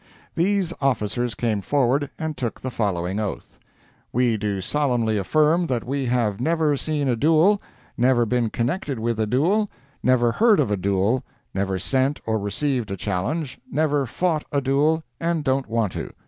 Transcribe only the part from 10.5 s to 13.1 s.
of a duel, never sent or received a